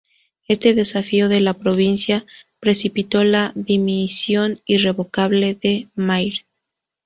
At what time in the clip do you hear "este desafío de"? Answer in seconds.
0.47-1.41